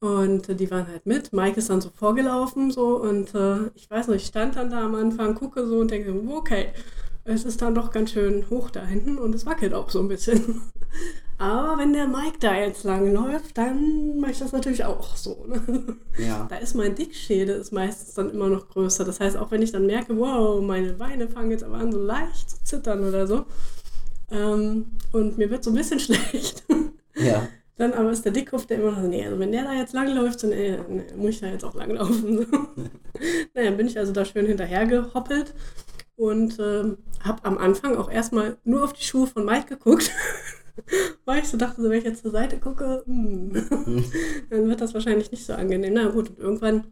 [0.00, 1.32] Und äh, die waren halt mit.
[1.32, 4.84] Mike ist dann so vorgelaufen so und äh, ich weiß noch, ich stand dann da
[4.84, 6.68] am Anfang, gucke so und denke, okay,
[7.24, 10.08] es ist dann doch ganz schön hoch da hinten und es wackelt auch so ein
[10.08, 10.62] bisschen.
[11.38, 15.46] Aber wenn der Mike da jetzt lang läuft, dann mache ich das natürlich auch so.
[15.46, 15.96] Ne?
[16.18, 16.46] Ja.
[16.50, 19.04] Da ist mein Dickschädel ist meistens dann immer noch größer.
[19.04, 22.00] Das heißt, auch wenn ich dann merke, wow, meine Beine fangen jetzt aber an so
[22.00, 23.44] leicht zu zittern oder so
[24.30, 26.64] ähm, und mir wird so ein bisschen schlecht,
[27.14, 27.48] Ja.
[27.78, 29.94] Dann aber ist der Dickkopf, der immer noch so, nee, also wenn der da jetzt
[29.94, 32.46] langläuft, so, nee, nee, muss ich da jetzt auch langlaufen.
[33.18, 33.48] So.
[33.54, 35.54] naja, bin ich also da schön hinterher gehoppelt
[36.14, 40.10] und ähm, habe am Anfang auch erstmal nur auf die Schuhe von Mike geguckt.
[41.24, 43.50] Weil ich so dachte, so, wenn ich jetzt zur Seite gucke, hm,
[44.50, 45.94] dann wird das wahrscheinlich nicht so angenehm.
[45.94, 46.84] Na gut, und irgendwann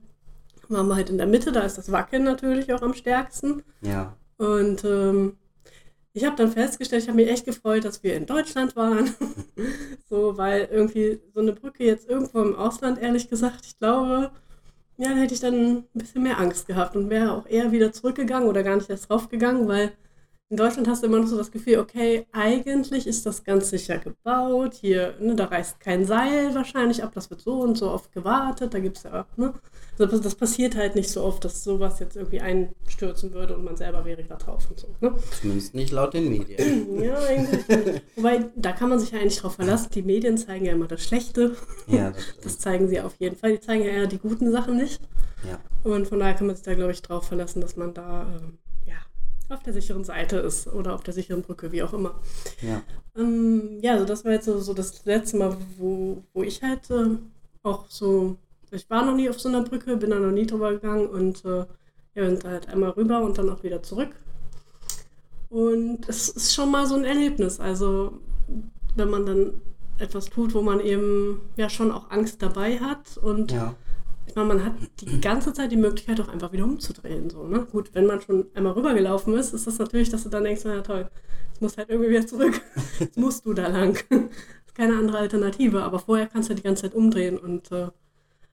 [0.69, 3.63] waren wir halt in der Mitte, da ist das Wackeln natürlich auch am stärksten.
[3.83, 4.17] Ja.
[4.39, 5.37] Und ähm,
[6.17, 9.15] ich habe dann festgestellt, ich habe mich echt gefreut, dass wir in Deutschland waren.
[10.09, 14.31] so, weil irgendwie so eine Brücke jetzt irgendwo im Ausland, ehrlich gesagt, ich glaube,
[14.97, 17.93] ja, da hätte ich dann ein bisschen mehr Angst gehabt und wäre auch eher wieder
[17.93, 19.93] zurückgegangen oder gar nicht erst draufgegangen, weil
[20.49, 23.99] in Deutschland hast du immer noch so das Gefühl, okay, eigentlich ist das ganz sicher
[23.99, 24.75] gebaut.
[24.75, 28.73] Hier, ne, da reißt kein Seil wahrscheinlich ab, das wird so und so oft gewartet.
[28.73, 29.55] Da gibt es ja, ne?
[29.99, 33.65] Also das, das passiert halt nicht so oft, dass sowas jetzt irgendwie einstürzen würde und
[33.65, 34.89] man selber wäre da drauf und so.
[35.01, 35.15] Ne?
[35.41, 36.87] Zumindest nicht laut den Medien.
[37.07, 37.67] Ja, eigentlich.
[37.69, 38.03] nicht.
[38.17, 39.91] Wobei, da kann man sich ja eigentlich drauf verlassen.
[39.95, 41.57] Die Medien zeigen ja immer das Schlechte.
[41.87, 42.25] Ja, das.
[42.43, 43.53] Das zeigen sie auf jeden Fall.
[43.53, 45.01] Die zeigen ja eher die guten Sachen nicht.
[45.49, 45.59] Ja.
[45.83, 48.59] Und von daher kann man sich da, glaube ich, drauf verlassen, dass man da ähm,
[49.49, 52.21] auf der sicheren Seite ist oder auf der sicheren Brücke, wie auch immer.
[52.61, 52.83] Ja.
[53.17, 56.91] Ähm, ja, also das war jetzt so, so das letzte Mal, wo, wo ich halt
[56.91, 57.17] äh,
[57.63, 58.37] auch so,
[58.71, 61.45] ich war noch nie auf so einer Brücke, bin da noch nie drüber gegangen und
[61.45, 61.67] äh, ja,
[62.15, 64.11] wir sind halt einmal rüber und dann auch wieder zurück.
[65.49, 67.61] Und es ist schon mal so ein Erlebnis.
[67.61, 68.21] Also
[68.97, 69.53] wenn man dann
[69.99, 73.75] etwas tut, wo man eben ja schon auch Angst dabei hat und Ja.
[74.37, 77.31] Meine, man hat die ganze Zeit die Möglichkeit, auch einfach wieder umzudrehen.
[77.31, 77.67] So, ne?
[77.71, 80.81] Gut, wenn man schon einmal rübergelaufen ist, ist das natürlich, dass du dann denkst, na
[80.83, 81.11] toll,
[81.49, 82.61] jetzt musst halt irgendwie wieder zurück.
[83.01, 83.97] Jetzt musst du da lang.
[84.67, 87.89] ist keine andere Alternative, aber vorher kannst du die ganze Zeit umdrehen und äh,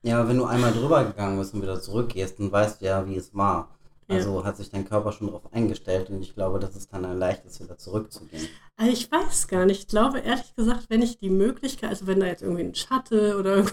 [0.02, 3.06] Ja, aber wenn du einmal drüber gegangen bist und wieder zurückgehst, dann weißt du ja,
[3.06, 3.70] wie es war.
[4.06, 7.18] Also hat sich dein Körper schon darauf eingestellt und ich glaube, das ist dann ein
[7.18, 8.48] leichtes, wieder zurückzugehen.
[8.76, 9.80] also ich weiß gar nicht.
[9.80, 13.34] Ich glaube, ehrlich gesagt, wenn ich die Möglichkeit, also wenn da jetzt irgendwie ein Schatten
[13.34, 13.64] oder.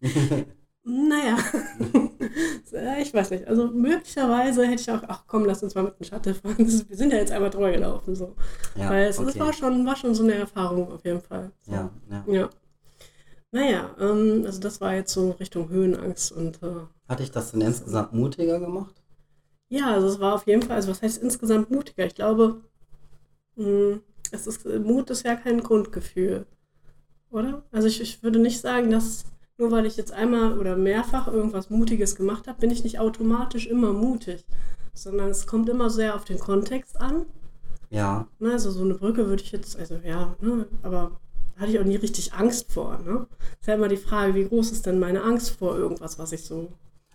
[0.90, 1.36] Naja,
[2.72, 3.46] Äh, ich weiß nicht.
[3.48, 6.56] Also möglicherweise hätte ich auch, ach komm, lass uns mal mit dem Shuttle fahren.
[6.58, 8.14] Ist- Wir sind ja jetzt einmal drüber gelaufen.
[8.14, 8.34] So.
[8.76, 9.40] Ja, Weil es das okay.
[9.40, 11.50] war, schon, war schon so eine Erfahrung auf jeden Fall.
[11.62, 11.72] So.
[11.72, 12.24] Ja, ja.
[12.32, 12.50] ja.
[13.52, 17.60] Naja, ähm, also das war jetzt so Richtung Höhenangst und äh, Hat dich das denn
[17.62, 18.94] insgesamt mutiger gemacht?
[19.68, 22.04] ja, also es war auf jeden Fall, also was heißt insgesamt mutiger?
[22.06, 22.60] Ich glaube,
[23.56, 23.98] mh,
[24.32, 26.46] es ist, Mut ist ja kein Grundgefühl,
[27.30, 27.64] oder?
[27.72, 29.24] Also ich, ich würde nicht sagen, dass
[29.60, 33.66] nur weil ich jetzt einmal oder mehrfach irgendwas Mutiges gemacht habe, bin ich nicht automatisch
[33.66, 34.44] immer mutig,
[34.94, 37.26] sondern es kommt immer sehr auf den Kontext an.
[37.90, 41.12] Ja, Ne, also so eine Brücke würde ich jetzt, also ja, ne, aber
[41.56, 42.98] da hatte ich auch nie richtig Angst vor.
[43.04, 43.26] Ne?
[43.60, 46.44] Ist ja immer die Frage, wie groß ist denn meine Angst vor irgendwas, was ich
[46.44, 46.68] so.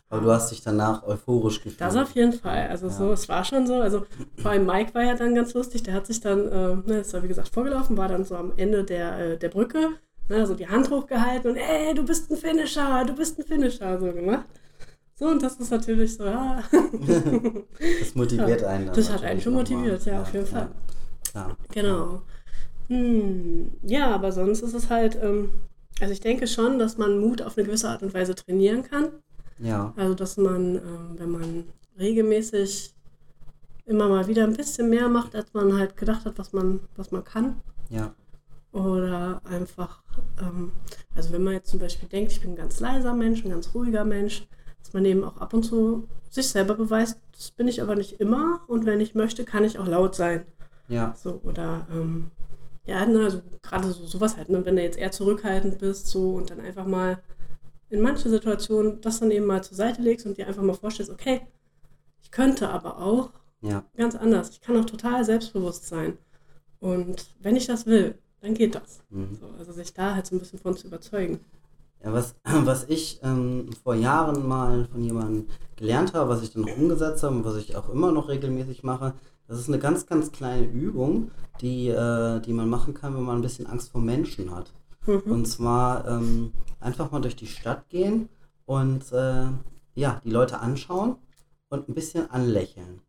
[0.10, 1.82] aber du hast dich danach euphorisch gefühlt.
[1.82, 2.68] Das auf jeden Fall.
[2.70, 2.94] Also Ja.
[2.94, 3.76] so, es war schon so.
[3.76, 4.06] Also
[4.38, 5.82] vor allem Mike war ja dann ganz lustig.
[5.84, 8.54] Der hat sich dann, äh, ne, ist ja wie gesagt vorgelaufen, war dann so am
[8.58, 9.90] Ende der, äh, der Brücke,
[10.30, 14.00] ne, so die Hand hochgehalten und ey, du bist ein Finisher, du bist ein Finisher,
[14.00, 14.46] so gemacht.
[15.18, 16.62] So, und das ist natürlich so, ja.
[18.00, 18.92] Das motiviert Ja, einen.
[18.94, 20.70] das hat einen schon motiviert, ja, auf jeden Fall.
[21.32, 21.58] Klar.
[21.72, 22.22] Genau.
[22.88, 25.52] Hm, ja, aber sonst ist es halt, ähm,
[26.02, 29.10] also ich denke schon, dass man Mut auf eine gewisse Art und Weise trainieren kann.
[29.60, 31.64] Ja, Also dass man, ähm, wenn man
[31.98, 32.94] regelmäßig
[33.86, 37.12] immer mal wieder ein bisschen mehr macht, als man halt gedacht hat, was man, was
[37.12, 37.62] man kann.
[37.90, 38.14] ja,
[38.76, 40.04] Oder einfach,
[40.42, 40.74] ähm,
[41.16, 43.74] also wenn man jetzt zum Beispiel denkt, ich bin ein ganz leiser Mensch, ein ganz
[43.74, 44.50] ruhiger Mensch,
[44.84, 48.20] dass man eben auch ab und zu sich selber beweist, das bin ich aber nicht
[48.20, 50.44] immer und wenn ich möchte, kann ich auch laut sein.
[50.90, 52.32] ja, So, oder ähm,
[52.86, 56.32] ja, ne, also gerade so sowas halt, ne, wenn du jetzt eher zurückhaltend bist, so
[56.32, 57.24] und dann einfach mal
[57.90, 61.14] in manche Situationen das dann eben mal zur Seite legst und dir einfach mal vorstellst,
[61.14, 61.48] okay,
[62.22, 63.30] ich könnte aber auch
[63.62, 63.86] ja.
[63.96, 64.50] ganz anders.
[64.50, 66.18] Ich kann auch total selbstbewusst sein.
[66.82, 69.02] Und wenn ich das will, dann geht das.
[69.10, 69.38] Mhm.
[69.40, 71.40] So, also sich da halt so ein bisschen von zu überzeugen.
[72.04, 76.66] Ja, was, was ich ähm, vor Jahren mal von jemandem gelernt habe, was ich dann
[76.66, 79.14] auch umgesetzt habe und was ich auch immer noch regelmäßig mache,
[79.48, 81.32] das ist eine ganz, ganz kleine Übung,
[81.62, 84.74] die, äh, die man machen kann, wenn man ein bisschen Angst vor Menschen hat.
[85.06, 85.22] Mhm.
[85.32, 88.30] Und zwar ähm, einfach mal durch die Stadt gehen
[88.66, 89.46] und äh,
[89.94, 91.18] ja, die Leute anschauen
[91.70, 93.02] und ein bisschen anlächeln.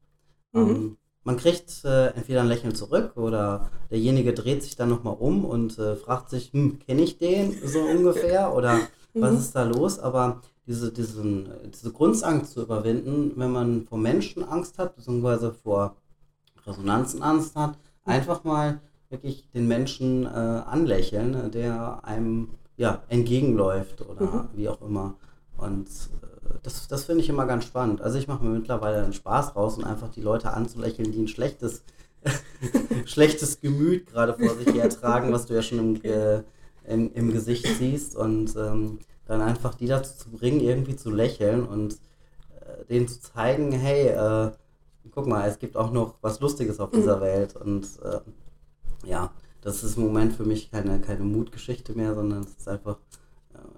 [0.53, 0.69] Mhm.
[0.69, 0.97] Ähm,
[1.27, 5.79] man kriegt äh, entweder ein Lächeln zurück oder derjenige dreht sich dann nochmal um und
[5.79, 8.55] äh, fragt sich, hm, kenne ich den so ungefähr?
[8.55, 8.79] Oder
[9.15, 9.39] was Mhm.
[9.39, 9.99] ist da los?
[9.99, 15.97] Aber diese, diesen, diese Grundangst zu überwinden, wenn man vor Menschen Angst hat, beziehungsweise vor
[16.67, 24.23] Resonanzen Angst hat, einfach mal wirklich den Menschen äh, anlächeln, der einem ja, entgegenläuft oder
[24.27, 24.49] Mhm.
[24.55, 25.15] wie auch immer.
[25.57, 25.89] Und
[26.67, 28.03] das, das finde ich immer ganz spannend.
[28.03, 31.29] Also ich mache mir mittlerweile einen Spaß raus und einfach die Leute anzulächeln, die ein
[31.29, 31.85] schlechtes,
[33.07, 36.43] schlechtes Gemüt gerade vor sich her tragen, was du ja schon im, äh,
[36.89, 38.17] im, im Gesicht siehst.
[38.17, 41.95] Und ähm, dann einfach die dazu zu bringen, irgendwie zu lächeln und
[42.61, 44.51] äh, denen zu zeigen, hey, äh,
[45.13, 47.55] guck mal, es gibt auch noch was Lustiges auf dieser Welt.
[47.55, 48.21] Und äh,
[49.09, 52.99] ja, das ist im Moment für mich keine, keine Mutgeschichte mehr, sondern es ist einfach,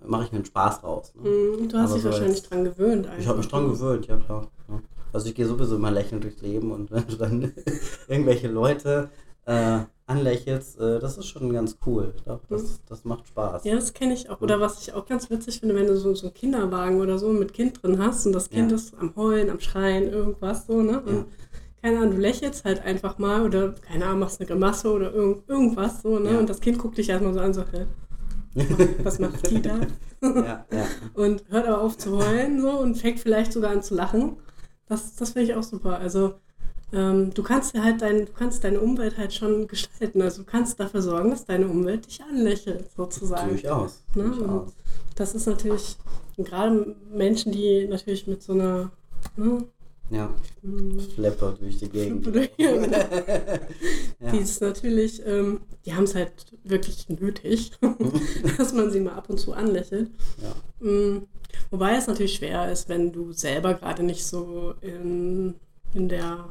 [0.07, 1.13] mache ich mir einen Spaß raus.
[1.15, 1.29] Ne?
[1.29, 3.09] Mhm, Du hast Aber dich so wahrscheinlich jetzt- dran gewöhnt.
[3.19, 4.49] Ich habe mich dran gewöhnt, ja klar.
[4.69, 4.81] Ja.
[5.13, 7.53] Also ich gehe sowieso immer lächelnd durchs Leben und wenn du dann
[8.09, 9.09] irgendwelche Leute
[9.47, 12.15] äh, anlächelst, äh, das ist schon ganz cool.
[12.27, 13.65] Doch, das, das macht Spaß.
[13.65, 14.41] Ja, das kenne ich auch.
[14.41, 17.29] Oder was ich auch ganz witzig finde, wenn du so, so einen Kinderwagen oder so
[17.33, 18.77] mit Kind drin hast und das Kind Ja.
[18.77, 21.01] ist am Heulen, am Schreien, irgendwas so, ne?
[21.01, 21.25] Und Ja.
[21.83, 25.49] keine Ahnung, du lächelst halt einfach mal oder, keine Ahnung, machst eine Grimasse oder irgend,
[25.49, 26.39] irgendwas so, ne?
[26.39, 27.87] Und das Kind guckt dich erstmal so an, so, hä?
[29.03, 29.79] Was macht die da?
[30.23, 30.87] ja, ja.
[31.15, 34.37] Und hört aber auf zu heulen so und fängt vielleicht sogar an zu lachen.
[34.89, 35.99] Das, das finde ich auch super.
[35.99, 36.35] Also
[36.93, 40.23] ähm, du kannst ja halt dein, du kannst deine Umwelt halt schon gestalten.
[40.23, 43.51] Also du kannst dafür sorgen, dass deine Umwelt dich anlächelt, sozusagen.
[43.51, 44.03] Durchaus.
[44.15, 44.25] Ne?
[44.25, 44.73] durchaus.
[45.15, 45.97] Das ist natürlich,
[46.39, 48.91] gerade Menschen, die natürlich mit so einer,
[49.37, 49.65] ne,
[50.11, 52.27] Ja, mm, Flepper durch die Gegend.
[52.57, 52.97] Ja, genau.
[54.21, 54.31] ja.
[54.33, 56.33] die ist natürlich, ähm, die haben es halt
[56.65, 57.73] wirklich nötig,
[58.59, 60.11] dass man sie mal ab und zu anlächelt.
[60.43, 60.87] ja.
[60.87, 61.27] Mm,
[61.71, 65.55] Wobei es natürlich schwer ist, wenn du selber gerade nicht so in,
[65.95, 66.51] in der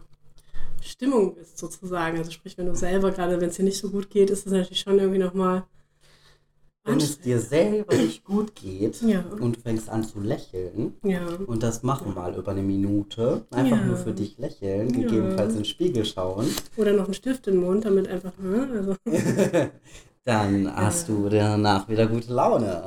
[0.82, 2.18] Stimmung bist, sozusagen.
[2.18, 4.52] Also sprich, wenn du selber gerade, wenn es dir nicht so gut geht, ist es
[4.52, 5.64] natürlich schon irgendwie nochmal
[6.88, 9.24] Wenn es dir selber nicht gut geht Ja.
[9.40, 11.20] und du fängst an zu lächeln, Ja.
[11.46, 13.86] und das machen mal über eine Minute, einfach Ja.
[13.86, 16.48] nur für dich lächeln, gegebenenfalls in den Spiegel schauen,
[16.78, 18.70] Oder noch einen Stift im Mund, damit einfach, ne?
[18.74, 18.96] Also,
[20.24, 22.84] dann hast du danach wieder gute Laune.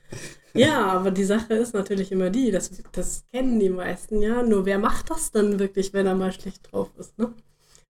[0.54, 4.42] ja, aber die Sache ist natürlich immer die, das, das kennen die meisten ja.
[4.42, 7.32] Nur wer macht das dann wirklich, wenn er mal schlecht drauf ist, ne?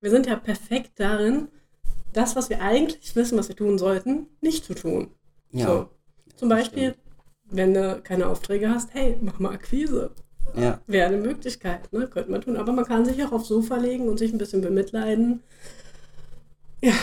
[0.00, 1.48] Wir sind ja perfekt darin,
[2.12, 5.10] das, was wir eigentlich wissen, was wir tun sollten, nicht zu tun.
[5.52, 5.66] Ja.
[5.66, 5.88] So.
[6.36, 6.94] Zum Beispiel,
[7.50, 10.10] wenn du keine Aufträge hast, hey, mach mal Akquise.
[10.56, 10.80] Ja.
[10.86, 12.06] Wäre eine Möglichkeit, ne?
[12.08, 12.56] Könnte man tun.
[12.56, 15.42] Aber man kann sich auch aufs Sofa legen und sich ein bisschen bemitleiden.
[16.82, 16.94] Ja,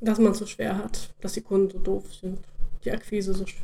[0.00, 2.38] dass man es so schwer hat, dass die Kunden so doof sind,
[2.84, 3.62] die Akquise so schwer.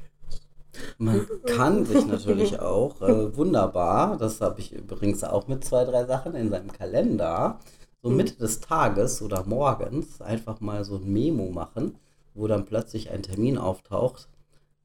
[0.99, 6.05] Man kann sich natürlich auch äh, wunderbar, das habe ich übrigens auch mit zwei, drei
[6.05, 7.59] Sachen in seinem Kalender,
[8.03, 8.17] so Mhm.
[8.17, 11.97] Mitte des Tages oder morgens einfach mal so ein Memo machen,
[12.39, 14.29] wo dann plötzlich ein Termin auftaucht.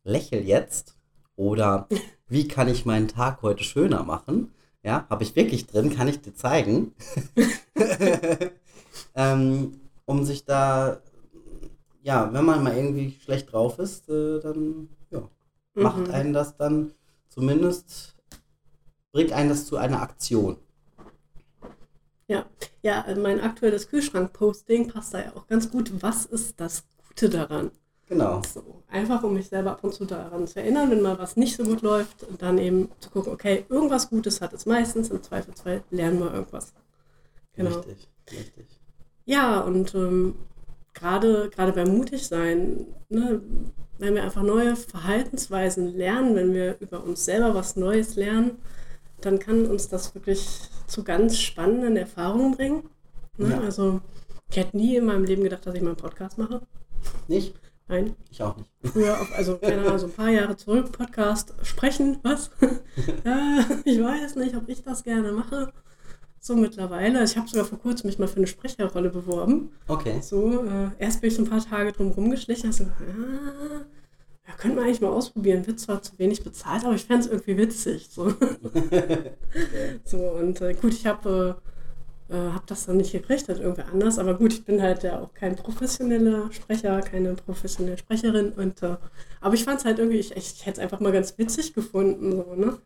[0.04, 0.98] Lächel jetzt
[1.36, 1.88] oder
[2.28, 4.54] wie kann ich meinen Tag heute schöner machen?
[4.84, 6.94] Ja, habe ich wirklich drin, kann ich dir zeigen.
[9.16, 11.00] ähm, um sich da,
[12.02, 15.22] ja, wenn man mal irgendwie schlecht drauf ist, äh, dann ja,
[15.74, 16.14] macht Mhm.
[16.14, 16.92] einen das dann
[17.30, 18.16] zumindest,
[19.14, 20.58] bringt einen das zu einer Aktion.
[22.28, 22.46] Ja,
[22.82, 25.92] ja, also mein aktuelles Kühlschrank-Posting passt da ja auch ganz gut.
[26.02, 26.84] Was ist das
[27.16, 27.72] Gute daran?
[28.10, 28.42] Genau.
[28.52, 31.56] So, einfach um mich selber ab und zu daran zu erinnern, wenn mal was nicht
[31.56, 35.24] so gut läuft, und dann eben zu gucken, okay, irgendwas Gutes hat es meistens, im
[35.24, 36.74] Zweifelsfall lernen wir irgendwas.
[37.56, 37.78] Genau.
[37.78, 38.66] Richtig, richtig.
[39.26, 40.36] Ja, und ähm,
[40.94, 43.42] gerade beim Mutigsein, ne,
[44.00, 48.58] wenn wir einfach neue Verhaltensweisen lernen, wenn wir über uns selber was Neues lernen,
[49.22, 50.46] dann kann uns das wirklich
[50.88, 52.90] zu ganz spannenden Erfahrungen bringen.
[53.38, 53.52] Ne?
[53.52, 53.62] Ja.
[53.62, 54.02] Also
[54.50, 56.62] ich hätte nie in meinem Leben gedacht, dass ich mal einen Podcast mache.
[57.28, 57.56] Nicht?
[57.88, 58.70] Nein, Ich auch nicht.
[58.84, 62.50] früher, auf, also keine Ahnung, so ein paar Jahre zurück, Podcast sprechen, was?
[63.26, 65.74] ja, ich weiß nicht, ob ich das gerne mache.
[66.40, 67.24] So mittlerweile.
[67.24, 69.72] Ich habe sogar vor kurzem mich mal für eine Sprecherrolle beworben.
[69.88, 70.20] Okay.
[70.22, 73.86] So, äh, erst bin ich so ein paar Tage drum rumgeschlichen, also, ah,
[74.48, 75.66] ja, könnte man eigentlich mal ausprobieren.
[75.68, 78.10] Wird zwar zu wenig bezahlt, aber ich fände es irgendwie witzig.
[78.10, 78.34] So,
[80.04, 81.73] so und äh, gut, ich habe äh,
[82.34, 85.20] äh, hab das dann nicht gekriegt, hat irgendwer anders, aber gut, ich bin halt ja
[85.22, 88.98] auch kein professioneller Sprecher, keine professionelle Sprecherin und äh,
[89.42, 92.32] aber ich fand es halt irgendwie, ich, ich hätte es einfach mal ganz witzig gefunden,
[92.34, 92.78] so, ne?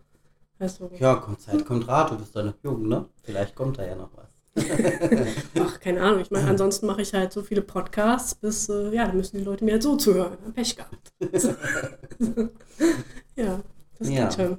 [0.59, 3.05] Also, Ja, kommt Zeit, kommt Rat, du bist doch noch jung, ne?
[3.23, 4.27] Vielleicht kommt da ja noch was.
[5.59, 9.05] ach, keine Ahnung, ich meine, ansonsten mache ich halt so viele Podcasts, bis, äh, ja,
[9.07, 10.37] da müssen die Leute mir halt so zuhören.
[10.53, 11.11] Pech gehabt.
[13.35, 13.61] ja,
[13.99, 14.29] das Ja.
[14.29, 14.57] geht schon.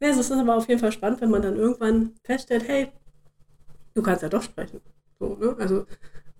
[0.00, 2.92] Ja, es ist aber auf jeden Fall spannend, wenn man dann irgendwann feststellt, hey,
[4.00, 4.80] du kannst ja doch sprechen.
[5.18, 5.54] So, ne?
[5.58, 5.86] Also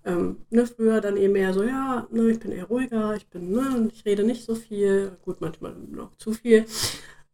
[0.03, 3.51] ähm, ne, früher dann eben eher so, ja, ne, ich bin eher ruhiger, ich bin,
[3.51, 6.65] ne, ich rede nicht so viel, gut, manchmal noch zu viel.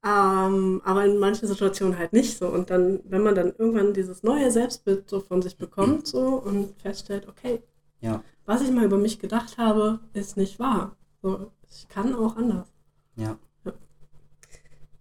[0.04, 2.48] Ähm, aber in manchen Situationen halt nicht so.
[2.50, 6.80] Und dann, wenn man dann irgendwann dieses neue Selbstbild so von sich bekommt so und
[6.82, 7.63] feststellt, okay,
[8.02, 8.22] Ja.
[8.46, 10.98] was ich mal über mich gedacht habe, ist nicht wahr.
[11.22, 12.68] So, ich kann auch anders.
[13.16, 13.38] Ja.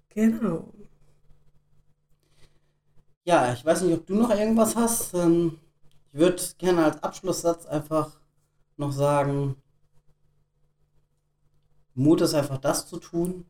[0.08, 0.72] Genau.
[3.26, 5.12] Ja, ich weiß nicht, ob du noch irgendwas hast.
[5.14, 5.58] Ähm,
[6.12, 8.20] ich würde gerne als Abschlusssatz einfach
[8.76, 9.56] noch sagen,
[11.94, 13.44] Mut ist einfach das zu tun,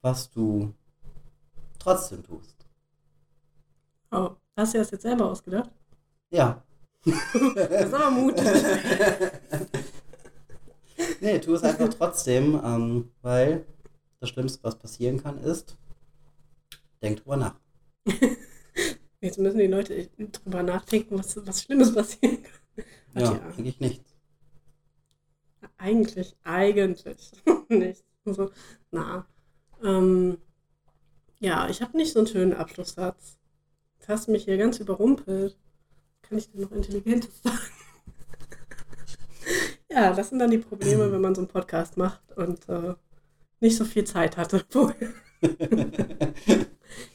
[0.00, 0.72] was du
[1.80, 2.54] trotzdem tust.
[4.12, 5.70] Oh, hast du das jetzt selber ausgedacht?
[6.30, 6.62] Ja.
[7.04, 8.44] Das ist aber mutig.
[11.20, 13.66] Nee, tu es einfach trotzdem, ähm, weil
[14.20, 15.76] das Schlimmste, was passieren kann, ist,
[17.02, 17.63] denk drüber nach.
[19.20, 22.84] Jetzt müssen die Leute drüber nachdenken, was, was Schlimmes passieren kann.
[23.14, 23.40] Ja, ja.
[23.40, 24.14] eigentlich nichts.
[25.78, 27.32] Eigentlich, eigentlich
[27.68, 28.04] nicht.
[28.24, 28.50] Also,
[28.90, 29.26] na.
[29.82, 30.38] Ähm,
[31.40, 33.38] ja, ich habe nicht so einen schönen Abschlusssatz.
[34.00, 35.56] Du hast mich hier ganz überrumpelt.
[36.22, 37.58] Kann ich dir noch Intelligentes sagen?
[39.90, 42.94] ja, das sind dann die Probleme, wenn man so einen Podcast macht und äh,
[43.60, 45.12] nicht so viel Zeit hatte vorher.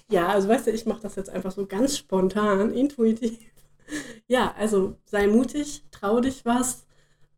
[0.10, 3.40] Ja, also weißt du, ich mache das jetzt einfach so ganz spontan, intuitiv.
[4.28, 6.86] Ja, also sei mutig, trau dich was.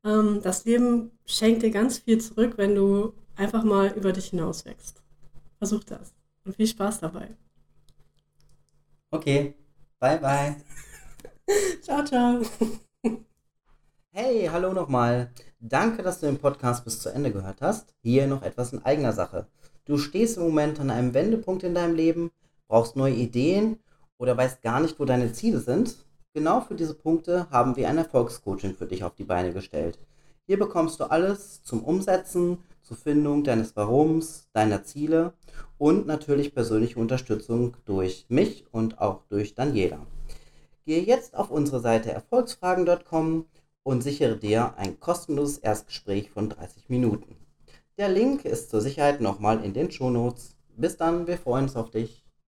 [0.03, 4.65] Ähm, das Leben schenkt dir ganz viel zurück, wenn du einfach mal über dich hinaus
[4.65, 5.01] wächst.
[5.57, 6.13] Versuch das.
[6.43, 7.37] Und viel Spaß dabei.
[9.11, 9.55] Okay,
[9.99, 10.55] bye bye.
[11.81, 12.41] Ciao, ciao.
[14.13, 15.31] Hey, hallo nochmal.
[15.59, 17.93] Danke, dass du den Podcast bis zu Ende gehört hast.
[18.01, 19.47] Hier noch etwas in eigener Sache.
[19.91, 22.31] Du stehst im Moment an einem Wendepunkt in deinem Leben,
[22.69, 23.77] brauchst neue Ideen
[24.17, 25.97] oder weißt gar nicht, wo deine Ziele sind.
[26.33, 29.99] Genau für diese Punkte haben wir ein Erfolgscoaching für dich auf die Beine gestellt.
[30.47, 35.33] Hier bekommst du alles zum Umsetzen, zur Findung deines Warums, deiner Ziele
[35.77, 40.07] und natürlich persönliche Unterstützung durch mich und auch durch Daniela.
[40.85, 43.45] Gehe jetzt auf unsere Seite erfolgsfragen.com
[43.83, 47.40] und sichere dir ein kostenloses Erstgespräch von 30 Minuten.
[47.97, 50.57] Der Link ist zur Sicherheit nochmal in den Shownotes.
[50.75, 52.20] Bis dann, wir freuen uns auf dich.